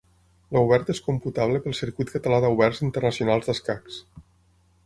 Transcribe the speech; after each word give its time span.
L'Obert 0.55 0.87
és 0.93 1.01
computable 1.09 1.61
pel 1.67 1.77
Circuit 1.81 2.13
Català 2.15 2.41
d'Oberts 2.47 2.83
Internacionals 2.89 3.51
d'Escacs. 3.51 4.01